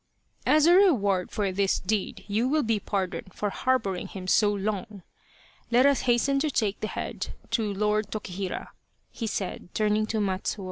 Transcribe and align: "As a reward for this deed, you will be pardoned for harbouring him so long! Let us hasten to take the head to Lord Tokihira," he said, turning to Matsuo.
"As 0.57 0.65
a 0.65 0.73
reward 0.73 1.29
for 1.29 1.51
this 1.51 1.77
deed, 1.79 2.25
you 2.27 2.47
will 2.47 2.63
be 2.63 2.79
pardoned 2.79 3.35
for 3.35 3.51
harbouring 3.51 4.07
him 4.07 4.25
so 4.27 4.51
long! 4.51 5.03
Let 5.69 5.85
us 5.85 6.01
hasten 6.09 6.39
to 6.39 6.49
take 6.49 6.79
the 6.79 6.87
head 6.87 7.35
to 7.51 7.71
Lord 7.71 8.09
Tokihira," 8.09 8.69
he 9.11 9.27
said, 9.27 9.69
turning 9.75 10.07
to 10.07 10.19
Matsuo. 10.19 10.59